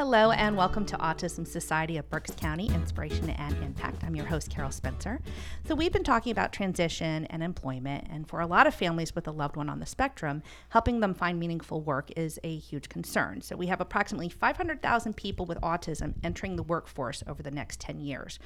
Hello, 0.00 0.30
and 0.30 0.56
welcome 0.56 0.86
to 0.86 0.96
Autism 0.96 1.46
Society 1.46 1.98
of 1.98 2.08
Berks 2.08 2.30
County 2.30 2.68
Inspiration 2.68 3.28
and 3.28 3.54
Impact. 3.62 4.02
I'm 4.02 4.16
your 4.16 4.24
host, 4.24 4.48
Carol 4.48 4.70
Spencer. 4.70 5.20
So, 5.66 5.74
we've 5.74 5.92
been 5.92 6.04
talking 6.04 6.32
about 6.32 6.54
transition 6.54 7.26
and 7.26 7.42
employment, 7.42 8.06
and 8.10 8.26
for 8.26 8.40
a 8.40 8.46
lot 8.46 8.66
of 8.66 8.74
families 8.74 9.14
with 9.14 9.28
a 9.28 9.30
loved 9.30 9.56
one 9.56 9.68
on 9.68 9.78
the 9.78 9.84
spectrum, 9.84 10.42
helping 10.70 11.00
them 11.00 11.12
find 11.12 11.38
meaningful 11.38 11.82
work 11.82 12.10
is 12.16 12.40
a 12.42 12.56
huge 12.56 12.88
concern. 12.88 13.42
So, 13.42 13.56
we 13.56 13.66
have 13.66 13.82
approximately 13.82 14.30
500,000 14.30 15.18
people 15.18 15.44
with 15.44 15.60
autism 15.60 16.14
entering 16.24 16.56
the 16.56 16.62
workforce 16.62 17.22
over 17.26 17.42
the 17.42 17.50
next 17.50 17.78
10 17.80 18.00
years. 18.00 18.38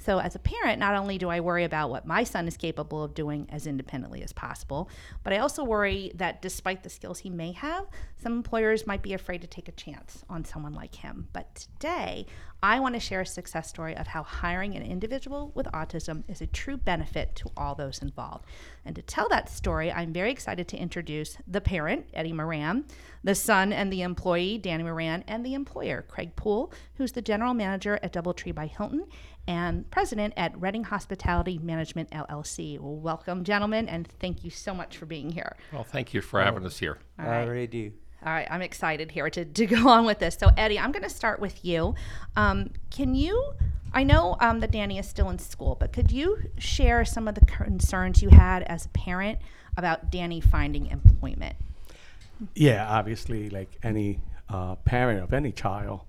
So, 0.00 0.18
as 0.18 0.34
a 0.34 0.38
parent, 0.38 0.78
not 0.78 0.94
only 0.94 1.18
do 1.18 1.28
I 1.28 1.40
worry 1.40 1.64
about 1.64 1.90
what 1.90 2.06
my 2.06 2.24
son 2.24 2.48
is 2.48 2.56
capable 2.56 3.04
of 3.04 3.12
doing 3.12 3.46
as 3.50 3.66
independently 3.66 4.22
as 4.22 4.32
possible, 4.32 4.88
but 5.22 5.34
I 5.34 5.38
also 5.38 5.62
worry 5.62 6.10
that 6.14 6.40
despite 6.40 6.82
the 6.82 6.88
skills 6.88 7.18
he 7.18 7.28
may 7.28 7.52
have, 7.52 7.86
some 8.16 8.32
employers 8.32 8.86
might 8.86 9.02
be 9.02 9.12
afraid 9.12 9.42
to 9.42 9.46
take 9.46 9.68
a 9.68 9.72
chance 9.72 10.24
on 10.30 10.46
someone 10.46 10.72
like 10.72 10.94
him. 10.94 11.28
But 11.34 11.54
today, 11.54 12.26
I 12.62 12.80
want 12.80 12.94
to 12.94 13.00
share 13.00 13.22
a 13.22 13.26
success 13.26 13.68
story 13.68 13.96
of 13.96 14.06
how 14.06 14.22
hiring 14.22 14.74
an 14.74 14.82
individual 14.82 15.52
with 15.54 15.66
autism 15.66 16.24
is 16.28 16.40
a 16.40 16.46
true 16.46 16.76
benefit 16.76 17.36
to 17.36 17.50
all 17.56 17.74
those 17.74 18.00
involved. 18.00 18.46
And 18.84 18.96
to 18.96 19.02
tell 19.02 19.28
that 19.30 19.50
story, 19.50 19.92
I'm 19.92 20.12
very 20.12 20.30
excited 20.30 20.68
to 20.68 20.76
introduce 20.76 21.36
the 21.46 21.60
parent, 21.60 22.06
Eddie 22.12 22.32
Moran, 22.32 22.84
the 23.24 23.34
son 23.34 23.72
and 23.72 23.92
the 23.92 24.02
employee, 24.02 24.58
Danny 24.58 24.82
Moran, 24.82 25.24
and 25.26 25.44
the 25.44 25.54
employer, 25.54 26.04
Craig 26.08 26.36
Poole, 26.36 26.72
who's 26.94 27.12
the 27.12 27.22
general 27.22 27.54
manager 27.54 27.98
at 28.02 28.12
Doubletree 28.12 28.54
by 28.54 28.66
Hilton 28.66 29.06
and 29.46 29.90
president 29.90 30.34
at 30.36 30.58
Reading 30.60 30.84
Hospitality 30.84 31.58
Management 31.58 32.10
LLC. 32.10 32.78
Well, 32.78 32.96
welcome, 32.96 33.44
gentlemen, 33.44 33.88
and 33.88 34.06
thank 34.06 34.44
you 34.44 34.50
so 34.50 34.74
much 34.74 34.96
for 34.96 35.06
being 35.06 35.30
here. 35.30 35.56
Well, 35.72 35.84
thank 35.84 36.14
you 36.14 36.20
for 36.20 36.40
having 36.42 36.64
us 36.64 36.78
here. 36.78 36.98
All 37.18 37.26
I 37.26 37.28
right. 37.28 37.46
already 37.46 37.66
do. 37.66 37.92
All 38.24 38.32
right, 38.32 38.46
I'm 38.50 38.60
excited 38.62 39.10
here 39.10 39.30
to, 39.30 39.44
to 39.44 39.66
go 39.66 39.88
on 39.88 40.04
with 40.04 40.18
this. 40.18 40.36
So, 40.38 40.50
Eddie, 40.56 40.78
I'm 40.78 40.92
going 40.92 41.02
to 41.02 41.08
start 41.10 41.40
with 41.40 41.64
you. 41.64 41.94
Um, 42.36 42.70
can 42.90 43.14
you, 43.14 43.54
I 43.92 44.04
know 44.04 44.36
um, 44.40 44.60
that 44.60 44.70
Danny 44.70 44.98
is 44.98 45.08
still 45.08 45.30
in 45.30 45.38
school, 45.38 45.76
but 45.78 45.92
could 45.92 46.12
you 46.12 46.38
share 46.58 47.04
some 47.04 47.26
of 47.26 47.34
the 47.34 47.44
concerns 47.46 48.22
you 48.22 48.28
had 48.28 48.62
as 48.64 48.84
a 48.84 48.90
parent 48.90 49.38
about 49.76 50.10
Danny 50.10 50.40
finding 50.40 50.86
employment? 50.86 51.56
Yeah, 52.54 52.86
obviously, 52.88 53.48
like 53.48 53.78
any 53.82 54.20
uh, 54.48 54.74
parent 54.76 55.22
of 55.22 55.32
any 55.32 55.52
child, 55.52 56.02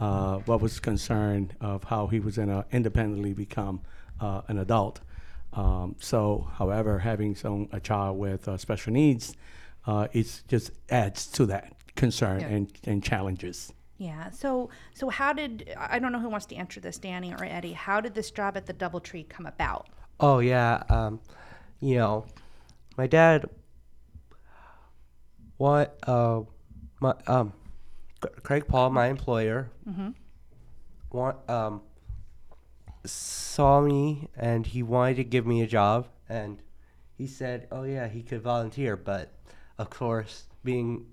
uh, 0.00 0.38
what 0.46 0.60
was 0.60 0.78
concerned 0.80 1.54
of 1.60 1.84
how 1.84 2.06
he 2.06 2.20
was 2.20 2.36
going 2.36 2.48
to 2.48 2.64
independently 2.70 3.32
become 3.32 3.80
uh, 4.20 4.42
an 4.48 4.58
adult. 4.58 5.00
Um, 5.52 5.96
so, 5.98 6.48
however, 6.54 6.98
having 7.00 7.34
some 7.34 7.68
a 7.72 7.80
child 7.80 8.18
with 8.18 8.46
uh, 8.48 8.56
special 8.56 8.92
needs, 8.92 9.34
uh, 9.86 10.08
it 10.12 10.42
just 10.48 10.70
adds 10.90 11.26
to 11.28 11.46
that 11.46 11.72
concern 11.96 12.40
Yeah. 12.40 12.48
and, 12.48 12.72
and 12.84 13.02
challenges. 13.02 13.72
Yeah. 13.96 14.30
So, 14.30 14.70
so 14.94 15.08
how 15.08 15.32
did 15.32 15.74
I 15.76 15.98
don't 15.98 16.12
know 16.12 16.20
who 16.20 16.28
wants 16.28 16.46
to 16.46 16.54
answer 16.54 16.78
this, 16.78 16.98
Danny 16.98 17.32
or 17.32 17.44
Eddie? 17.44 17.72
How 17.72 18.00
did 18.00 18.14
this 18.14 18.30
job 18.30 18.56
at 18.56 18.66
the 18.66 18.74
DoubleTree 18.74 19.28
come 19.28 19.46
about? 19.46 19.88
Oh 20.20 20.38
yeah, 20.38 20.82
um, 20.88 21.20
you 21.80 21.96
know, 21.96 22.26
my 22.96 23.06
dad. 23.08 23.48
What? 25.56 25.98
Uh, 26.06 26.42
my 27.00 27.14
um, 27.26 27.52
C- 27.52 27.67
Craig 28.42 28.66
Poole, 28.66 28.90
my 28.90 29.06
employer, 29.06 29.70
want 31.10 31.36
um, 31.48 31.82
saw 33.04 33.80
me 33.80 34.28
and 34.36 34.66
he 34.66 34.82
wanted 34.82 35.16
to 35.16 35.24
give 35.24 35.46
me 35.46 35.62
a 35.62 35.66
job 35.66 36.08
and 36.28 36.62
he 37.16 37.26
said, 37.26 37.66
"Oh 37.70 37.82
yeah, 37.84 38.08
he 38.08 38.22
could 38.22 38.42
volunteer," 38.42 38.96
but 38.96 39.32
of 39.78 39.90
course, 39.90 40.44
being 40.64 41.06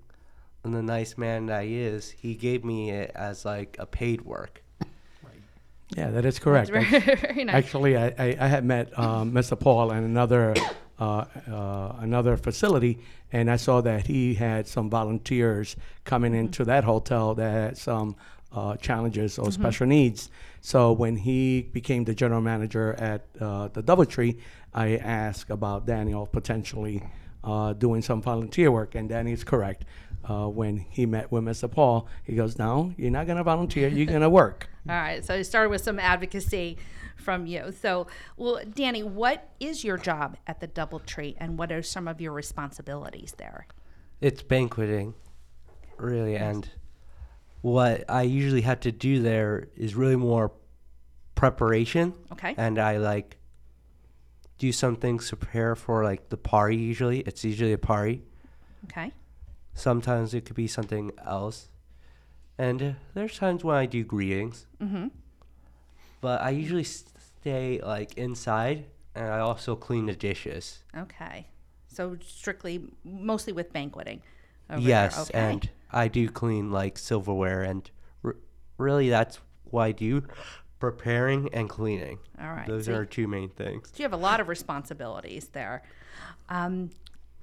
the 0.62 0.82
nice 0.82 1.16
man 1.16 1.46
that 1.46 1.64
he 1.64 1.78
is, 1.78 2.10
he 2.10 2.34
gave 2.34 2.64
me 2.64 2.90
it 2.90 3.12
as 3.14 3.44
like 3.44 3.76
a 3.78 3.86
paid 3.86 4.22
work. 4.22 4.62
Yeah, 5.96 6.10
that 6.10 6.24
is 6.24 6.38
correct. 6.40 6.70
Very, 6.70 6.84
very 7.00 7.44
nice. 7.44 7.54
Actually, 7.54 7.96
I, 7.96 8.06
I, 8.18 8.36
I 8.40 8.46
had 8.48 8.64
met 8.64 8.98
um, 8.98 9.32
Mr. 9.32 9.58
Poole 9.58 9.92
and 9.92 10.04
another 10.04 10.54
another 10.98 12.36
facility, 12.36 12.98
and 13.32 13.50
I 13.50 13.56
saw 13.56 13.80
that 13.82 14.06
he 14.06 14.34
had 14.34 14.66
some 14.66 14.88
volunteers 14.90 15.76
coming 16.04 16.34
into 16.34 16.64
that 16.64 16.84
hotel 16.84 17.34
that 17.34 17.50
had 17.50 17.78
some 17.78 18.16
uh, 18.52 18.76
challenges 18.76 19.38
or 19.38 19.52
special 19.52 19.86
needs. 19.86 20.30
So 20.60 20.92
when 20.92 21.16
he 21.16 21.62
became 21.62 22.04
the 22.04 22.14
general 22.14 22.40
manager 22.40 22.94
at 22.94 23.26
uh, 23.40 23.68
the 23.68 23.82
DoubleTree, 23.82 24.38
I 24.72 24.96
asked 24.96 25.50
about 25.50 25.86
Daniel 25.86 26.26
potentially 26.26 27.02
uh, 27.44 27.72
doing 27.74 28.02
some 28.02 28.22
volunteer 28.22 28.70
work, 28.72 28.94
and 28.94 29.08
Danny 29.08 29.32
is 29.32 29.44
correct. 29.44 29.84
Uh, 30.28 30.48
when 30.48 30.76
he 30.78 31.06
met 31.06 31.30
with 31.30 31.44
Mr. 31.44 31.70
Poole, 31.70 32.08
he 32.24 32.34
goes, 32.34 32.58
"No, 32.58 32.92
you're 32.96 33.10
not 33.12 33.26
going 33.26 33.38
to 33.38 33.44
volunteer. 33.44 33.88
You're 33.88 34.06
going 34.06 34.22
to 34.22 34.30
work." 34.30 34.68
All 34.88 34.94
right. 34.96 35.24
So 35.24 35.34
it 35.34 35.44
started 35.44 35.70
with 35.70 35.82
some 35.82 36.00
advocacy 36.00 36.78
from 37.16 37.46
you. 37.46 37.72
So, 37.80 38.08
well, 38.36 38.60
Danny, 38.74 39.02
what 39.02 39.50
is 39.60 39.84
your 39.84 39.96
job 39.96 40.36
at 40.46 40.60
the 40.60 40.66
Double 40.66 40.98
DoubleTree, 41.00 41.36
and 41.38 41.58
what 41.58 41.70
are 41.70 41.82
some 41.82 42.08
of 42.08 42.20
your 42.20 42.32
responsibilities 42.32 43.34
there? 43.38 43.66
It's 44.20 44.42
banqueting, 44.42 45.14
really, 45.96 46.36
and 46.36 46.68
what 47.62 48.04
I 48.08 48.22
usually 48.22 48.62
have 48.62 48.80
to 48.80 48.92
do 48.92 49.22
there 49.22 49.68
is 49.76 49.94
really 49.94 50.16
more 50.16 50.52
preparation, 51.34 52.14
Okay. 52.32 52.54
and 52.56 52.78
I 52.78 52.96
like 52.96 53.36
do 54.58 54.72
some 54.72 54.96
things 54.96 55.28
to 55.28 55.36
prepare 55.36 55.74
for 55.74 56.02
like 56.02 56.30
the 56.30 56.36
party. 56.36 56.76
Usually, 56.76 57.20
it's 57.20 57.44
usually 57.44 57.72
a 57.72 57.78
party. 57.78 58.22
Okay. 58.84 59.12
Sometimes 59.76 60.32
it 60.32 60.46
could 60.46 60.56
be 60.56 60.66
something 60.66 61.12
else, 61.24 61.68
and 62.56 62.82
uh, 62.82 62.92
there's 63.12 63.36
times 63.38 63.62
when 63.62 63.76
I 63.76 63.84
do 63.84 64.02
greetings. 64.04 64.66
Mm-hmm. 64.82 65.08
But 66.22 66.40
I 66.40 66.48
usually 66.50 66.82
stay 66.84 67.80
like 67.84 68.14
inside, 68.16 68.86
and 69.14 69.26
I 69.28 69.40
also 69.40 69.76
clean 69.76 70.06
the 70.06 70.16
dishes. 70.16 70.78
Okay. 70.96 71.46
So 71.88 72.16
strictly, 72.26 72.84
mostly 73.04 73.52
with 73.52 73.70
banqueting. 73.72 74.22
Yes, 74.78 75.28
Okay. 75.30 75.38
and 75.38 75.68
I 75.92 76.08
do 76.08 76.28
clean 76.30 76.72
like 76.72 76.96
silverware, 76.98 77.62
and 77.62 77.88
r- 78.24 78.36
really 78.78 79.10
that's 79.10 79.38
why 79.64 79.88
I 79.88 79.92
do: 79.92 80.22
preparing 80.80 81.52
and 81.52 81.68
cleaning. 81.68 82.18
All 82.40 82.48
right. 82.48 82.66
Those 82.66 82.86
So 82.86 82.92
are 82.94 82.96
our 82.96 83.04
two 83.04 83.28
main 83.28 83.50
things. 83.50 83.92
you 83.96 84.04
have 84.04 84.14
a 84.14 84.16
lot 84.16 84.40
of 84.40 84.48
responsibilities 84.48 85.48
there. 85.52 85.82
Um, 86.48 86.90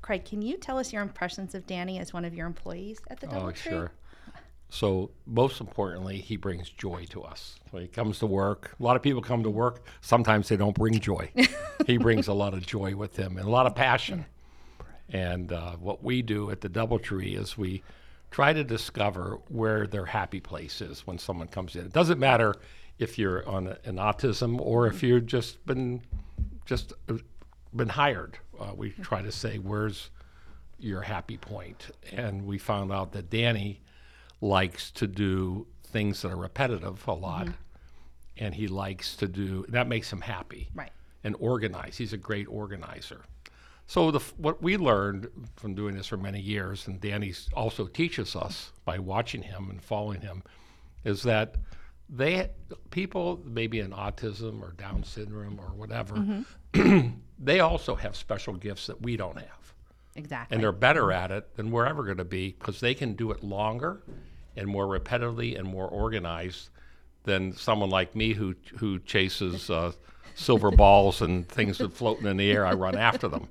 Craig, 0.03 0.25
can 0.25 0.41
you 0.41 0.57
tell 0.57 0.77
us 0.77 0.91
your 0.91 1.01
impressions 1.01 1.55
of 1.55 1.65
Danny 1.65 1.97
as 1.97 2.11
one 2.13 2.25
of 2.25 2.35
your 2.35 2.45
employees 2.45 2.99
at 3.09 3.21
the 3.21 3.27
DoubleTree? 3.27 3.41
Oh, 3.41 3.53
sure. 3.53 3.91
So, 4.69 5.11
most 5.25 5.61
importantly, 5.61 6.17
he 6.17 6.35
brings 6.35 6.69
joy 6.69 7.05
to 7.11 7.23
us. 7.23 7.55
When 7.71 7.83
he 7.83 7.87
comes 7.87 8.19
to 8.19 8.25
work, 8.25 8.75
a 8.77 8.83
lot 8.83 8.97
of 8.97 9.01
people 9.01 9.21
come 9.21 9.43
to 9.43 9.49
work. 9.49 9.85
Sometimes 10.01 10.49
they 10.49 10.57
don't 10.57 10.75
bring 10.75 10.99
joy. 10.99 11.31
he 11.87 11.97
brings 11.97 12.27
a 12.27 12.33
lot 12.33 12.53
of 12.53 12.65
joy 12.65 12.95
with 12.95 13.15
him 13.15 13.37
and 13.37 13.47
a 13.47 13.49
lot 13.49 13.65
of 13.65 13.75
passion. 13.75 14.25
And 15.09 15.53
uh, 15.53 15.77
what 15.77 16.03
we 16.03 16.21
do 16.21 16.51
at 16.51 16.59
the 16.59 16.69
DoubleTree 16.69 17.39
is 17.39 17.57
we 17.57 17.81
try 18.29 18.51
to 18.51 18.63
discover 18.63 19.39
where 19.47 19.87
their 19.87 20.05
happy 20.05 20.41
place 20.41 20.81
is 20.81 21.07
when 21.07 21.17
someone 21.17 21.47
comes 21.47 21.75
in. 21.75 21.85
It 21.85 21.93
doesn't 21.93 22.19
matter 22.19 22.55
if 22.99 23.17
you're 23.17 23.47
on 23.47 23.67
a- 23.67 23.77
an 23.85 23.97
autism 23.97 24.59
or 24.59 24.87
if 24.87 25.01
you've 25.01 25.27
just 25.27 25.65
been 25.65 26.01
just 26.65 26.93
been 27.75 27.89
hired. 27.89 28.37
Uh, 28.59 28.71
we 28.75 28.91
try 28.91 29.21
to 29.21 29.31
say 29.31 29.57
where's 29.57 30.09
your 30.79 31.01
happy 31.01 31.37
point? 31.37 31.91
and 32.11 32.45
we 32.45 32.57
found 32.57 32.91
out 32.91 33.11
that 33.13 33.29
Danny 33.29 33.81
likes 34.41 34.91
to 34.91 35.07
do 35.07 35.65
things 35.87 36.21
that 36.21 36.31
are 36.31 36.35
repetitive 36.37 37.07
a 37.07 37.13
lot, 37.13 37.47
and 38.37 38.53
he 38.55 38.67
likes 38.67 39.15
to 39.17 39.27
do 39.27 39.65
that 39.69 39.87
makes 39.87 40.11
him 40.11 40.21
happy 40.21 40.69
Right. 40.73 40.91
and 41.23 41.35
organize. 41.39 41.97
He's 41.97 42.13
a 42.13 42.17
great 42.17 42.47
organizer. 42.47 43.21
So 43.87 44.11
the 44.11 44.19
what 44.37 44.61
we 44.61 44.77
learned 44.77 45.27
from 45.55 45.75
doing 45.75 45.95
this 45.95 46.07
for 46.07 46.17
many 46.17 46.39
years, 46.39 46.87
and 46.87 46.99
Danny 46.99 47.33
also 47.53 47.85
teaches 47.87 48.35
us 48.35 48.71
by 48.85 48.97
watching 48.99 49.43
him 49.43 49.69
and 49.69 49.81
following 49.81 50.21
him, 50.21 50.43
is 51.03 51.23
that 51.23 51.55
they 52.15 52.49
people 52.91 53.41
maybe 53.43 53.79
in 53.79 53.89
autism 53.91 54.61
or 54.61 54.73
Down 54.77 55.03
syndrome 55.03 55.59
or 55.59 55.73
whatever, 55.75 56.43
they 57.39 57.59
also 57.59 57.95
have 57.95 58.15
special 58.15 58.53
gifts 58.53 58.87
that 58.87 59.01
we 59.01 59.17
don't 59.17 59.37
have 59.37 59.73
Exactly. 60.15 60.53
and 60.55 60.63
they're 60.63 60.71
better 60.71 61.11
at 61.11 61.31
it 61.31 61.55
than 61.55 61.71
we're 61.71 61.87
ever 61.87 62.03
going 62.03 62.17
to 62.17 62.23
be 62.25 62.55
because 62.59 62.79
they 62.79 62.93
can 62.93 63.13
do 63.15 63.31
it 63.31 63.43
longer 63.43 64.03
and 64.55 64.67
more 64.67 64.85
repetitively 64.85 65.57
and 65.57 65.67
more 65.67 65.87
organized 65.87 66.69
than 67.23 67.51
someone 67.53 67.89
like 67.89 68.15
me 68.15 68.33
who 68.33 68.53
who 68.77 68.99
chases 68.99 69.69
uh, 69.71 69.91
silver 70.35 70.69
balls 70.83 71.21
and 71.21 71.47
things 71.49 71.79
that 71.79 71.93
floating 71.93 72.27
in 72.27 72.37
the 72.37 72.51
air. 72.51 72.63
I 72.65 72.73
run 72.73 72.95
after 72.95 73.27
them, 73.27 73.47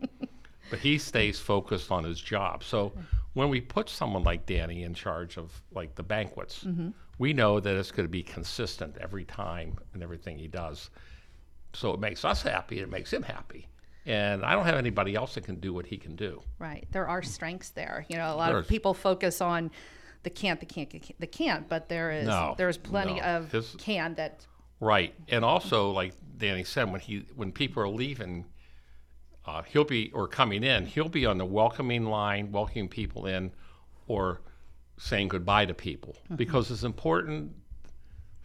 but 0.71 0.79
he 0.79 0.99
stays 0.99 1.41
focused 1.41 1.91
on 1.91 2.05
his 2.05 2.21
job. 2.21 2.63
So 2.63 2.93
when 3.35 3.49
we 3.49 3.61
put 3.61 3.89
someone 3.89 4.25
like 4.25 4.47
Danny 4.47 4.83
in 4.83 4.95
charge 4.95 5.37
of 5.37 5.63
like 5.73 5.95
the 5.95 6.03
banquets, 6.03 6.65
mm-hmm. 6.65 6.91
we 7.19 7.33
know 7.33 7.61
that 7.61 7.75
it's 7.77 7.91
going 7.91 8.07
to 8.07 8.11
be 8.11 8.23
consistent 8.23 8.97
every 9.01 9.25
time 9.25 9.77
and 9.95 10.03
everything 10.03 10.39
he 10.39 10.49
does. 10.49 10.91
So 11.73 11.93
it 11.95 12.01
makes 12.01 12.25
us 12.25 12.43
happy. 12.43 12.81
It 12.81 12.91
makes 12.91 13.13
him 13.13 13.23
happy. 13.23 13.69
And 14.05 14.45
I 14.45 14.53
don't 14.53 14.65
have 14.65 14.75
anybody 14.75 15.15
else 15.15 15.35
that 15.35 15.45
can 15.45 15.57
do 15.57 15.73
what 15.73 15.87
he 15.87 15.97
can 15.97 16.17
do. 16.17 16.43
Right. 16.59 16.87
There 16.91 17.07
are 17.07 17.23
strengths 17.23 17.71
there. 17.71 18.05
You 18.09 18.17
know, 18.17 18.35
a 18.35 18.37
lot 18.37 18.49
There 18.49 18.59
of 18.59 18.69
people 18.69 18.95
focus 18.95 19.41
on 19.41 19.71
the 20.25 20.31
can't, 20.31 20.61
the 20.61 20.67
can't, 20.67 20.91
the 21.19 21.27
can't, 21.27 21.69
but 21.69 21.89
there 21.89 22.11
is 22.11 22.27
No, 22.27 22.55
there's 22.59 22.77
plenty 22.77 23.15
no. 23.15 23.23
of 23.23 23.53
His- 23.53 23.77
can 23.79 24.15
that 24.15 24.47
Right, 24.83 25.15
and 25.29 25.45
also 25.45 25.93
like 25.93 26.13
Danny 26.39 26.65
said, 26.65 26.91
when 26.91 27.01
he 27.01 27.25
when 27.37 27.53
people 27.53 27.85
are 27.85 27.89
leaving, 27.89 28.45
uh, 29.45 29.63
he'll 29.63 29.85
be 29.85 30.11
or 30.13 30.29
coming 30.29 30.63
in, 30.63 30.87
he'll 30.87 31.09
be 31.09 31.27
on 31.27 31.39
the 31.39 31.45
welcoming 31.45 32.07
line, 32.07 32.53
welcoming 32.53 32.89
people 32.89 33.27
in, 33.27 33.51
or 34.07 34.41
saying 34.99 35.29
goodbye 35.29 35.67
to 35.67 35.75
people. 35.75 36.17
Mm-hmm. 36.25 36.37
Because 36.37 36.71
it's 36.71 36.85
important 36.85 37.53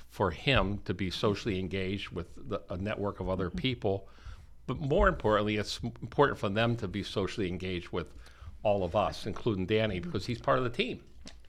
for 0.09 0.31
him 0.31 0.79
to 0.85 0.93
be 0.93 1.11
socially 1.11 1.59
engaged 1.59 2.09
with 2.09 2.27
the, 2.49 2.61
a 2.69 2.77
network 2.77 3.19
of 3.19 3.29
other 3.29 3.49
mm-hmm. 3.49 3.57
people. 3.57 4.07
But 4.65 4.79
more 4.79 5.07
importantly, 5.07 5.57
it's 5.57 5.79
important 6.01 6.39
for 6.39 6.49
them 6.49 6.75
to 6.77 6.87
be 6.87 7.03
socially 7.03 7.47
engaged 7.47 7.89
with 7.89 8.13
all 8.63 8.83
of 8.83 8.95
us, 8.95 9.27
including 9.27 9.65
Danny, 9.65 9.99
mm-hmm. 9.99 10.09
because 10.09 10.25
he's 10.25 10.39
part 10.39 10.57
of 10.57 10.63
the 10.63 10.69
team. 10.69 11.01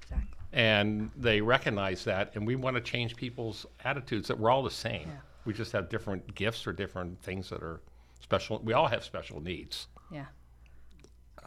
Exactly. 0.02 0.28
and 0.52 1.10
they 1.16 1.40
recognize 1.40 2.02
that 2.04 2.34
and 2.34 2.46
we 2.46 2.56
want 2.56 2.74
to 2.74 2.80
change 2.80 3.14
people's 3.14 3.66
attitudes 3.84 4.28
that 4.28 4.38
we're 4.38 4.50
all 4.50 4.62
the 4.62 4.70
same. 4.70 5.10
We 5.44 5.52
just 5.52 5.72
have 5.72 5.88
different 5.88 6.34
gifts 6.34 6.66
or 6.66 6.72
different 6.72 7.20
things 7.22 7.50
that 7.50 7.62
are 7.62 7.80
special 8.28 8.60
we 8.62 8.72
all 8.74 8.88
have 8.88 9.02
special 9.02 9.40
needs 9.40 9.86
Yeah. 10.10 10.26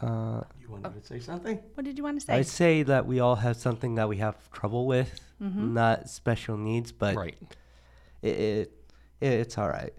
You 0.01 0.67
wanted 0.67 0.99
to 0.99 1.05
say 1.05 1.19
something? 1.19 1.59
What 1.75 1.83
did 1.83 1.95
you 1.97 2.03
want 2.03 2.19
to 2.19 2.25
say? 2.25 2.33
I'd 2.33 2.47
say 2.47 2.81
that 2.83 3.05
we 3.05 3.19
all 3.19 3.35
have 3.35 3.55
something 3.55 3.95
that 3.95 4.09
we 4.09 4.17
have 4.17 4.35
trouble 4.51 4.87
with, 4.87 5.11
not 5.39 6.09
special 6.09 6.57
needs, 6.57 6.91
but 6.91 7.15
right 7.15 7.37
it, 8.21 8.29
it, 8.29 8.71
it's 9.21 9.57
all 9.57 9.69
right. 9.69 9.93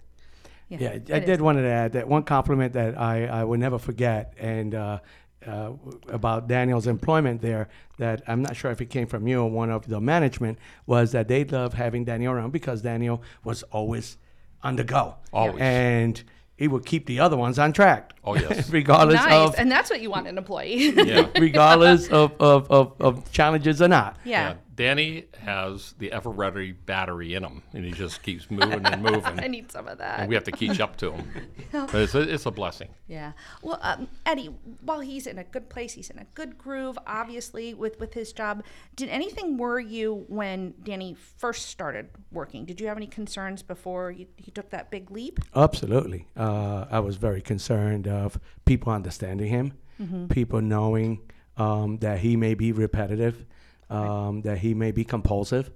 Yeah, 0.69 0.79
yeah 0.81 0.89
I 0.91 1.19
it 1.19 1.27
did 1.27 1.41
want 1.41 1.59
to 1.59 1.67
add 1.67 1.93
that 1.93 2.09
one 2.09 2.23
compliment 2.23 2.73
that 2.75 2.99
I, 2.99 3.27
I 3.27 3.45
will 3.45 3.59
never 3.59 3.79
forget, 3.79 4.35
and 4.39 4.75
uh, 4.75 4.99
uh, 5.47 5.73
about 6.09 6.49
Daniel's 6.49 6.87
employment 6.87 7.43
there, 7.43 7.69
that 7.99 8.23
I'm 8.27 8.43
not 8.43 8.57
sure 8.57 8.71
if 8.71 8.81
it 8.81 8.91
came 8.91 9.07
from 9.07 9.27
you 9.27 9.41
or 9.41 9.51
one 9.51 9.71
of 9.71 9.87
the 9.87 10.01
management, 10.01 10.59
was 10.87 11.13
that 11.13 11.29
they 11.29 11.45
loved 11.45 11.75
having 11.75 12.05
Daniel 12.05 12.33
around 12.33 12.53
because 12.53 12.83
Daniel 12.83 13.23
was 13.45 13.63
always 13.65 14.17
on 14.63 14.77
the 14.77 14.85
go. 14.85 15.17
Always. 15.33 15.61
And 15.61 16.23
he 16.63 16.69
would 16.69 16.87
keep 16.87 17.07
the 17.07 17.19
other 17.19 17.37
ones 17.37 17.59
on 17.59 17.73
track. 17.73 18.13
Oh, 18.25 18.37
yes. 18.37 18.71
regardless 18.71 19.17
Nice, 19.17 19.49
of 19.49 19.55
and 19.59 19.69
that's 19.71 19.91
what 19.91 20.01
you 20.01 20.11
want 20.11 20.29
an 20.29 20.39
employee. 20.39 20.91
yeah 20.91 21.27
regardless 21.39 22.07
of, 22.09 22.33
of, 22.41 22.71
of, 22.71 22.95
of 23.01 23.33
challenges 23.33 23.83
or 23.83 23.89
not. 23.89 24.17
yeah. 24.25 24.55
Danny 24.83 25.27
has 25.39 25.95
the 25.99 26.11
ever 26.11 26.29
ready 26.29 26.73
battery 26.73 27.35
in 27.35 27.45
him 27.45 27.63
and 27.73 27.85
he 27.85 27.93
just 27.93 28.21
keeps 28.23 28.51
moving 28.51 28.85
and 28.85 29.01
moving. 29.01 29.39
I 29.39 29.47
need 29.47 29.71
some 29.71 29.87
of 29.87 29.99
that. 29.99 30.19
and 30.19 30.29
we 30.29 30.35
have 30.35 30.43
to 30.45 30.51
catch 30.51 30.81
up 30.81 30.97
to 30.97 31.13
him 31.13 31.31
but 31.73 31.95
it's 31.95 32.17
a, 32.17 32.21
it's 32.21 32.47
a 32.47 32.51
blessing 32.51 32.89
Yeah. 33.07 33.33
Well, 33.63 33.79
um, 33.83 34.09
Eddie, 34.27 34.51
while 34.81 35.01
he's 35.01 35.27
in 35.27 35.39
a 35.39 35.45
good 35.45 35.69
place, 35.69 35.93
he's 35.93 36.11
in 36.11 36.19
a 36.19 36.25
good 36.35 36.59
groove, 36.59 36.99
obviously, 37.07 37.75
with, 37.75 38.01
with 38.01 38.15
his 38.15 38.33
job. 38.33 38.65
Did 38.97 39.09
anything 39.11 39.57
worry 39.57 39.87
you 39.87 40.25
when 40.29 40.75
Danny 40.83 41.15
first 41.37 41.67
started 41.67 42.09
working? 42.33 42.65
Did 42.65 42.81
you 42.81 42.87
have 42.89 42.97
any 42.97 43.07
concerns 43.07 43.63
before 43.63 44.11
you, 44.11 44.27
he 44.37 44.51
took 44.51 44.71
that 44.71 44.91
big 44.91 45.11
leap? 45.11 45.39
Absolutely. 45.55 46.27
Uh, 46.37 46.87
I 46.91 47.01
was 47.01 47.17
very 47.17 47.43
concerned 47.43 48.09
of 48.09 48.39
people 48.65 48.93
understanding 48.93 49.49
him, 49.49 50.29
people 50.29 50.61
knowing 50.61 51.21
um, 51.57 51.99
that 51.99 52.19
he 52.21 52.37
may 52.37 52.55
be 52.55 52.73
repetitive, 52.73 53.45
um, 53.93 54.43
that 54.43 54.59
he 54.59 54.75
may 54.75 54.91
be 54.93 55.05
compulsive, 55.05 55.71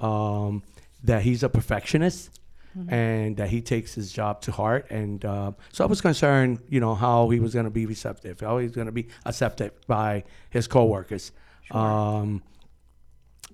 um, 0.00 0.62
that 1.04 1.22
he's 1.22 1.42
a 1.42 1.48
perfectionist, 1.48 2.30
and 2.88 3.36
that 3.36 3.48
he 3.50 3.60
takes 3.60 3.94
his 3.94 4.12
job 4.12 4.40
to 4.42 4.52
heart. 4.52 4.86
And 4.90 5.24
uh, 5.24 5.52
so 5.72 5.84
I 5.84 5.86
was 5.88 6.00
concerned, 6.00 6.58
you 6.68 6.80
know, 6.80 6.94
how 6.94 7.28
he 7.30 7.40
was 7.40 7.52
going 7.52 7.64
to 7.64 7.70
be 7.70 7.84
receptive, 7.86 8.40
how 8.40 8.58
he's 8.58 8.72
going 8.72 8.86
to 8.86 8.92
be 8.92 9.08
accepted 9.26 9.72
by 9.86 10.24
his 10.50 10.66
coworkers. 10.68 11.32
Um, 11.72 12.42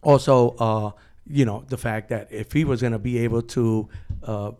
also, 0.02 0.50
uh, 0.58 0.90
you 1.28 1.44
know, 1.44 1.64
the 1.68 1.76
fact 1.76 2.08
that 2.10 2.30
if 2.30 2.52
he 2.52 2.64
was 2.64 2.80
going 2.80 2.92
to 2.92 2.98
be 2.98 3.18
able 3.18 3.42
to 3.42 3.88
uh, 4.26 4.48
uh, 4.48 4.52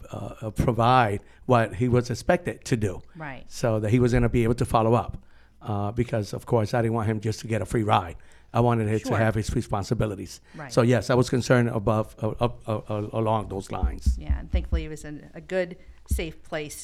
uh, 0.43 0.51
provide 0.51 1.21
what 1.47 1.75
he 1.75 1.89
was 1.89 2.11
expected 2.11 2.65
to 2.65 2.77
do, 2.77 3.03
Right. 3.15 3.45
so 3.49 3.79
that 3.81 3.91
he 3.91 3.99
was 4.01 4.13
going 4.13 4.23
to 4.25 4.29
be 4.29 4.43
able 4.45 4.55
to 4.57 4.65
follow 4.65 4.95
up. 4.95 5.19
Uh, 5.63 5.91
because, 5.91 6.33
of 6.33 6.47
course, 6.47 6.75
I 6.75 6.83
didn't 6.83 6.95
want 6.95 7.09
him 7.09 7.21
just 7.21 7.41
to 7.41 7.47
get 7.49 7.61
a 7.61 7.67
free 7.67 7.83
ride. 7.83 8.17
I 8.59 8.61
wanted 8.69 8.87
him 8.89 8.99
Sure. 9.01 9.13
to 9.13 9.17
have 9.25 9.35
his 9.41 9.49
responsibilities. 9.63 10.41
Right. 10.57 10.73
So, 10.73 10.81
yes, 10.95 11.11
I 11.11 11.15
was 11.21 11.29
concerned 11.37 11.69
above, 11.81 12.07
uh, 12.23 12.45
up, 12.47 12.55
uh, 12.67 12.79
uh, 12.95 13.21
along 13.21 13.41
those 13.55 13.67
lines. 13.79 14.05
Yeah. 14.19 14.39
And 14.39 14.47
thankfully, 14.55 14.83
it 14.87 14.91
was 14.97 15.05
in 15.05 15.17
a 15.35 15.41
good, 15.55 15.77
safe 16.21 16.37
place 16.51 16.79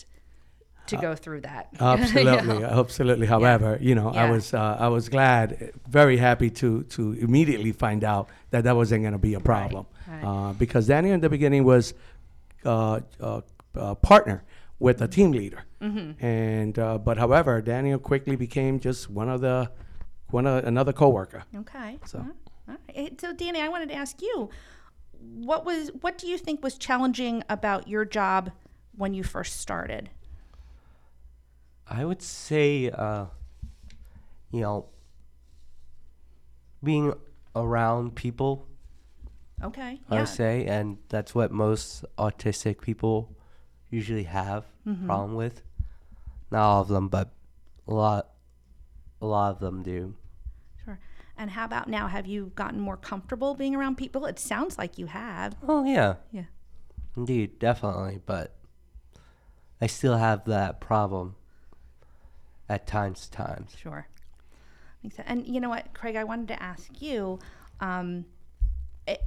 to 0.90 0.96
go 0.96 1.14
through 1.14 1.40
that. 1.50 1.64
You 1.72 1.78
Absolutely, 1.96 2.58
know? 2.60 2.80
absolutely. 2.82 3.26
However, 3.36 3.78
you 3.88 3.94
know, 3.98 4.08
I 4.10 4.24
Yeah. 4.24 4.30
was 4.34 4.52
uh, 4.52 4.86
I 4.86 4.88
was 4.96 5.04
glad, 5.08 5.46
very 6.00 6.16
happy 6.28 6.50
to 6.60 6.68
to 6.96 7.02
immediately 7.26 7.72
find 7.84 8.02
out 8.12 8.24
that 8.52 8.62
that 8.66 8.74
wasn't 8.82 9.00
going 9.04 9.16
to 9.20 9.24
be 9.30 9.34
a 9.34 9.40
problem, 9.52 9.84
right. 10.08 10.24
Uh, 10.28 10.52
because 10.64 10.84
Danny 10.92 11.10
in 11.16 11.20
the 11.20 11.30
beginning 11.36 11.62
was 11.74 11.84
uh, 12.64 13.00
uh, 13.20 13.40
uh, 13.76 13.94
partner 14.10 14.38
with 14.86 15.00
a 15.00 15.08
team 15.16 15.30
leader, 15.40 15.62
Mm-hmm. 15.80 16.24
and 16.24 16.74
uh, 16.78 16.98
but 17.06 17.16
however, 17.24 17.52
Daniel 17.62 17.98
quickly 18.10 18.36
became 18.36 18.74
just 18.88 19.00
one 19.20 19.28
of 19.34 19.40
the 19.40 19.70
one 20.32 20.46
of 20.46 20.64
another 20.64 20.92
coworker. 20.92 21.44
Okay. 21.54 21.98
So- 22.04 22.18
All 22.18 22.24
right. 22.24 22.34
All 22.68 22.76
right. 23.02 23.20
So, 23.20 23.32
Danny, 23.32 23.60
I 23.60 23.68
wanted 23.68 23.88
to 23.90 23.94
ask 23.94 24.20
you, 24.22 24.48
what 25.34 25.64
was 25.64 25.90
what 26.00 26.18
do 26.18 26.26
you 26.26 26.36
think 26.38 26.62
was 26.62 26.76
challenging 26.78 27.42
about 27.48 27.86
your 27.88 28.04
job 28.04 28.50
when 28.96 29.14
you 29.14 29.22
first 29.22 29.60
started? 29.60 30.10
I 31.86 32.04
would 32.04 32.22
say, 32.22 32.90
uh, 32.90 33.26
you 34.50 34.60
know, 34.60 34.86
being 36.82 37.12
around 37.54 38.14
people, 38.16 38.66
Okay. 39.62 40.00
I 40.08 40.14
Yeah. 40.14 40.20
would 40.22 40.28
say, 40.28 40.66
and 40.66 40.98
that's 41.08 41.34
what 41.36 41.52
most 41.52 42.04
autistic 42.18 42.80
people 42.80 43.36
usually 43.90 44.24
have 44.24 44.64
Mm-hmm. 44.86 45.06
problem 45.06 45.34
with. 45.36 45.62
Not 46.50 46.62
all 46.62 46.80
of 46.82 46.88
them, 46.88 47.08
but 47.08 47.30
a 47.86 47.94
lot, 47.94 48.30
a 49.20 49.26
lot 49.26 49.52
of 49.52 49.60
them 49.60 49.82
do. 49.84 50.14
And 51.36 51.50
how 51.50 51.64
about 51.64 51.88
now? 51.88 52.08
Have 52.08 52.26
you 52.26 52.52
gotten 52.54 52.78
more 52.78 52.96
comfortable 52.96 53.54
being 53.54 53.74
around 53.74 53.96
people? 53.96 54.26
It 54.26 54.38
sounds 54.38 54.78
like 54.78 54.98
you 54.98 55.06
have. 55.06 55.56
Oh 55.66 55.84
yeah, 55.84 56.16
Yeah. 56.30 56.44
indeed, 57.16 57.58
definitely, 57.58 58.20
but 58.26 58.54
I 59.80 59.86
still 59.86 60.16
have 60.16 60.44
that 60.44 60.80
problem 60.80 61.34
at 62.68 62.86
times. 62.86 63.28
Times. 63.28 63.74
Sure. 63.76 64.06
And 65.26 65.46
you 65.46 65.60
know 65.60 65.68
what, 65.68 65.92
Craig? 65.94 66.14
I 66.16 66.24
wanted 66.24 66.48
to 66.48 66.62
ask 66.62 67.00
you. 67.02 67.38
Um, 67.80 68.24
it, 69.08 69.20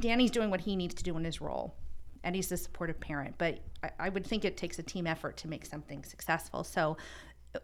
Danny's 0.00 0.30
doing 0.30 0.50
what 0.50 0.60
he 0.60 0.76
needs 0.76 0.94
to 0.96 1.02
do 1.02 1.16
in 1.16 1.24
his 1.24 1.40
role, 1.40 1.74
and 2.24 2.36
he's 2.36 2.48
the 2.48 2.56
supportive 2.58 3.00
parent. 3.00 3.36
But 3.38 3.60
I, 3.82 3.90
I 4.00 4.08
would 4.10 4.26
think 4.26 4.44
it 4.44 4.56
takes 4.58 4.78
a 4.78 4.82
team 4.82 5.06
effort 5.06 5.38
to 5.38 5.48
make 5.48 5.64
something 5.64 6.04
successful. 6.04 6.62
So, 6.64 6.98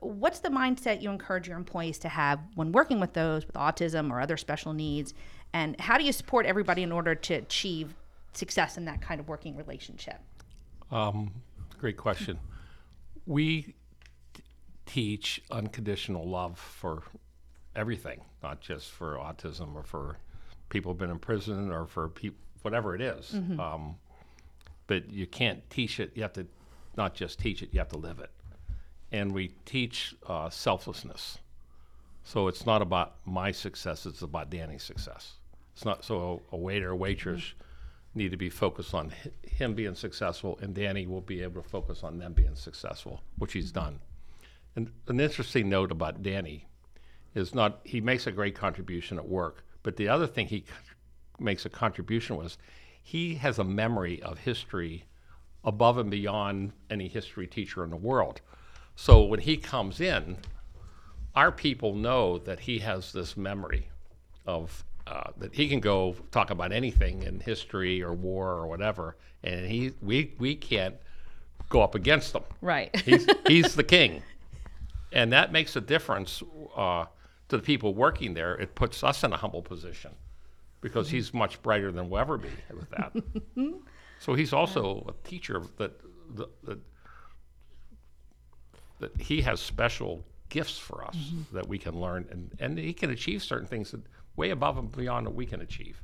what's 0.01 0.41
the 0.41 0.49
mindset 0.49 1.03
you 1.03 1.11
encourage 1.11 1.49
your 1.49 1.57
employees 1.57 1.99
to 2.01 2.09
have 2.09 2.41
when 2.55 2.73
working 2.73 3.01
with 3.01 3.13
those 3.13 3.47
with 3.47 3.57
autism 3.57 4.11
or 4.11 4.21
other 4.21 4.37
special 4.37 4.73
needs? 4.73 5.15
And 5.53 5.79
how 5.81 5.99
do 5.99 6.05
you 6.05 6.13
support 6.13 6.47
everybody 6.47 6.83
in 6.83 6.93
order 6.93 7.15
to 7.15 7.35
achieve 7.35 7.95
success 8.33 8.77
in 8.77 8.85
that 8.87 9.01
kind 9.03 9.21
of 9.21 9.29
working 9.29 9.57
relationship? 9.57 10.21
Um, 10.91 11.33
great 11.79 11.97
question. 11.97 12.39
We 13.27 13.75
t- 14.35 14.43
teach 14.87 15.43
unconditional 15.51 16.29
love 16.29 16.59
for 16.59 17.03
everything, 17.77 18.21
not 18.43 18.61
just 18.61 18.91
for 18.91 19.17
autism 19.17 19.75
or 19.75 19.83
for 19.83 20.19
people 20.69 20.93
who've 20.93 20.99
been 20.99 21.11
in 21.11 21.19
prison 21.19 21.71
or 21.71 21.87
for 21.87 22.09
people, 22.09 22.39
whatever 22.63 22.95
it 22.95 23.01
is. 23.01 23.35
Um, 23.59 23.97
but 24.87 25.11
you 25.11 25.27
can't 25.27 25.69
teach 25.71 26.01
it. 26.01 26.13
You 26.15 26.23
have 26.23 26.33
to 26.35 26.47
not 26.97 27.15
just 27.15 27.39
teach 27.39 27.63
it, 27.63 27.71
you 27.73 27.79
have 27.79 27.89
to 27.89 27.99
live 27.99 28.19
it. 28.19 28.31
And 29.12 29.33
we 29.33 29.49
teach 29.64 30.14
uh, 30.26 30.50
selflessness. 30.50 31.38
So 32.25 32.49
it's 32.49 32.66
not 32.66 32.83
about 32.83 33.16
my 33.26 33.52
success, 33.52 34.07
it's 34.07 34.23
about 34.23 34.50
Danny's 34.50 34.83
success. 34.83 35.35
It's 35.75 35.85
not 35.85 36.04
so 36.04 36.42
a 36.50 36.57
waiter 36.57 36.90
or 36.90 36.97
waitress 36.97 37.54
need 38.14 38.31
to 38.31 38.37
be 38.37 38.50
focused 38.50 38.95
on 38.95 39.11
hi- 39.11 39.31
him 39.42 39.75
being 39.75 39.95
successful, 39.95 40.59
and 40.61 40.75
Danny 40.75 41.07
will 41.07 41.21
be 41.21 41.42
able 41.42 41.62
to 41.62 41.69
focus 41.69 42.02
on 42.02 42.19
them 42.19 42.33
being 42.33 42.54
successful, 42.54 43.23
which 43.38 43.52
he's 43.52 43.73
done. 43.73 44.00
And 44.76 44.90
an 45.09 45.21
interesting 45.21 45.69
note 45.69 45.90
about 45.90 46.23
Danny 46.23 46.66
is 47.35 47.54
not 47.54 47.81
he 47.85 48.00
makes 48.00 48.26
a 48.26 48.33
great 48.33 48.54
contribution 48.54 49.19
at 49.19 49.28
work, 49.28 49.64
but 49.83 49.97
the 49.97 50.09
other 50.09 50.26
thing 50.26 50.47
he 50.47 50.64
makes 51.38 51.64
a 51.64 51.71
contribution 51.71 52.37
was 52.37 52.59
he 53.02 53.35
has 53.35 53.59
a 53.59 53.64
memory 53.64 54.23
of 54.23 54.38
history 54.38 55.04
above 55.64 55.99
and 55.99 56.11
beyond 56.11 56.73
any 56.90 57.09
history 57.09 57.47
teacher 57.47 57.85
in 57.85 57.90
the 57.90 57.97
world. 57.97 58.40
So 58.97 59.23
when 59.23 59.41
he 59.41 59.57
comes 59.57 60.01
in, 60.01 60.37
our 61.35 61.51
people 61.51 61.95
know 61.95 62.39
that 62.39 62.61
he 62.61 62.79
has 62.81 63.13
this 63.13 63.37
memory 63.37 63.89
of 64.47 64.85
uh, 65.07 65.31
that 65.39 65.55
he 65.55 65.69
can 65.69 65.81
go 65.81 66.15
talk 66.31 66.51
about 66.51 66.73
anything 66.73 67.25
in 67.25 67.41
history 67.41 68.03
or 68.03 68.13
war 68.13 68.51
or 68.51 68.67
whatever, 68.67 69.17
and 69.43 69.67
he 69.67 69.93
we 70.01 70.35
we 70.39 70.55
can't 70.55 70.95
go 71.69 71.83
up 71.83 71.95
against 71.95 72.35
him. 72.35 72.43
Right. 72.61 72.95
He's 73.05 73.27
he's 73.47 73.75
the 73.75 73.83
king, 73.97 74.23
and 75.13 75.33
that 75.33 75.53
makes 75.53 75.75
a 75.75 75.81
difference 75.81 76.43
uh, 76.77 77.07
to 77.53 77.59
the 77.59 77.63
people 77.63 77.95
working 77.95 78.33
there, 78.33 78.55
it 78.55 78.75
puts 78.75 79.05
us 79.05 79.25
in 79.25 79.33
a 79.35 79.37
humble 79.37 79.61
position 79.61 80.11
because 80.81 81.11
he's 81.11 81.35
much 81.35 81.61
brighter 81.63 81.93
than 81.93 82.09
we'll 82.09 82.19
ever 82.19 82.39
be 82.39 82.49
with 82.75 82.89
that. 82.91 83.13
so 84.19 84.33
he's 84.33 84.55
also 84.55 85.05
a 85.07 85.29
teacher 85.29 85.63
that, 85.77 85.93
that, 86.35 86.49
that, 86.65 86.79
that 89.02 89.21
he 89.21 89.42
has 89.42 89.61
special 89.61 90.25
gifts 90.49 90.78
for 90.78 91.04
us 91.04 91.16
that 91.52 91.66
we 91.66 91.78
can 91.78 91.99
learn 91.99 92.26
and, 92.30 92.50
and 92.61 92.78
he 92.78 92.92
can 92.92 93.11
achieve 93.11 93.42
certain 93.42 93.66
things 93.66 93.90
that 93.90 94.00
way 94.37 94.50
above 94.50 94.78
and 94.78 94.90
beyond 94.92 95.26
what 95.26 95.35
we 95.35 95.44
can 95.47 95.61
achieve. 95.61 96.00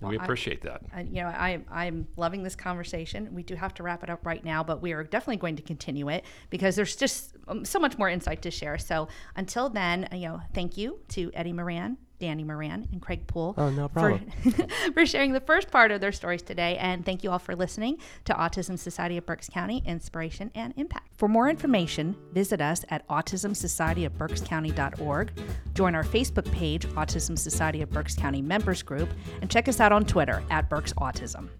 And 0.00 0.08
we 0.10 0.16
Well, 0.16 0.22
I- 0.22 0.24
appreciate 0.24 0.60
that. 0.62 0.82
And 0.92 1.08
you 1.14 1.22
know, 1.22 1.28
I 1.28 1.60
I'm 1.70 2.08
loving 2.16 2.42
this 2.42 2.56
conversation. 2.56 3.32
We 3.32 3.42
do 3.44 3.54
have 3.54 3.72
to 3.74 3.82
wrap 3.84 4.02
it 4.02 4.10
up 4.10 4.26
right 4.26 4.44
now, 4.44 4.64
but 4.64 4.82
we 4.82 4.92
are 4.92 5.04
definitely 5.04 5.36
going 5.36 5.56
to 5.56 5.62
continue 5.62 6.08
it 6.08 6.24
because 6.50 6.74
there's 6.74 6.96
just 6.96 7.36
um, 7.46 7.64
so 7.64 7.78
much 7.78 7.96
more 7.96 8.08
insight 8.08 8.42
to 8.42 8.50
share. 8.50 8.76
So 8.76 9.08
until 9.36 9.68
then, 9.68 10.08
you 10.12 10.26
know, 10.28 10.40
thank 10.52 10.76
you 10.76 10.98
to 11.10 11.30
Eddie 11.32 11.52
Moran, 11.52 11.96
Danny 12.24 12.42
Moran, 12.42 12.88
and 12.90 13.02
Craig 13.02 13.26
Poole 13.26 13.54
Oh, 13.58 13.68
no 13.68 13.86
for, 13.88 14.18
for 14.94 15.04
sharing 15.04 15.32
the 15.32 15.40
first 15.40 15.70
part 15.70 15.90
of 15.90 16.00
their 16.00 16.10
stories 16.10 16.40
today. 16.40 16.78
And 16.78 17.04
thank 17.04 17.22
you 17.22 17.30
all 17.30 17.38
for 17.38 17.54
listening 17.54 17.98
to 18.24 18.32
Autism 18.32 18.78
Society 18.78 19.18
of 19.18 19.26
Berks 19.26 19.50
County 19.50 19.82
Inspiration 19.84 20.50
and 20.54 20.72
Impact. 20.78 21.10
For 21.18 21.28
more 21.28 21.50
information, 21.50 22.16
visit 22.32 22.62
us 22.62 22.82
at 22.88 23.06
autismsocietyofberkscounty.org, 23.08 25.32
join 25.74 25.94
our 25.94 26.04
Facebook 26.04 26.50
page, 26.50 26.86
Autism 26.88 27.38
Society 27.38 27.82
of 27.82 27.90
Berks 27.90 28.14
County 28.14 28.40
Members 28.40 28.82
Group, 28.82 29.10
and 29.42 29.50
check 29.50 29.68
us 29.68 29.78
out 29.78 29.92
on 29.92 30.06
Twitter 30.06 30.42
at 30.50 30.70
Berks 30.70 30.94
Autism. 30.94 31.50